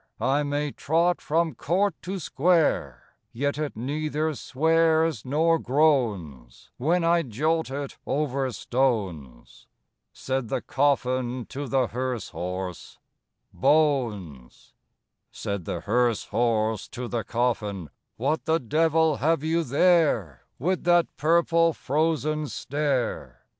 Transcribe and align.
I 0.19 0.41
may 0.41 0.71
trot 0.71 1.21
from 1.21 1.53
court 1.53 1.93
to 2.01 2.17
square, 2.17 3.13
Yet 3.31 3.59
it 3.59 3.77
neither 3.77 4.33
swears 4.33 5.23
nor 5.25 5.59
groans, 5.59 6.71
When 6.77 7.03
I 7.03 7.21
jolt 7.21 7.69
it 7.69 7.99
over 8.07 8.51
stones." 8.51 9.67
Said 10.11 10.47
the 10.49 10.59
coffin 10.63 11.45
to 11.49 11.67
the 11.67 11.85
hearse 11.89 12.29
horse, 12.29 12.97
"Bones!" 13.53 14.73
Said 15.31 15.65
the 15.65 15.81
hearse 15.81 16.25
horse 16.29 16.87
to 16.87 17.07
the 17.07 17.23
coffin, 17.23 17.91
"What 18.17 18.45
the 18.45 18.59
devil 18.59 19.17
have 19.17 19.43
you 19.43 19.63
there, 19.63 20.47
With 20.57 20.83
that 20.85 21.15
purple 21.15 21.73
frozen 21.73 22.47
stare? 22.47 23.41